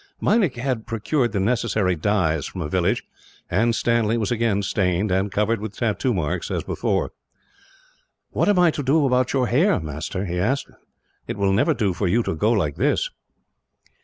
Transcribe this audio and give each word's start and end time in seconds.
Meinik 0.19 0.55
had 0.55 0.87
procured 0.87 1.31
the 1.31 1.39
necessary 1.39 1.95
dyes 1.95 2.47
from 2.47 2.61
a 2.61 2.67
village, 2.67 3.03
and 3.51 3.75
Stanley 3.75 4.17
was 4.17 4.31
again 4.31 4.63
stained, 4.63 5.11
and 5.11 5.31
covered 5.31 5.61
with 5.61 5.77
tattoo 5.77 6.11
marks, 6.11 6.49
as 6.49 6.63
before. 6.63 7.11
"What 8.31 8.49
am 8.49 8.57
I 8.57 8.71
to 8.71 8.81
do 8.81 9.05
about 9.05 9.31
your 9.31 9.45
hair, 9.45 9.79
master?" 9.79 10.25
he 10.25 10.39
asked. 10.39 10.71
"It 11.27 11.37
will 11.37 11.53
never 11.53 11.75
do 11.75 11.93
for 11.93 12.07
you 12.07 12.23
to 12.23 12.33
go, 12.33 12.51
like 12.51 12.77
this." 12.77 13.11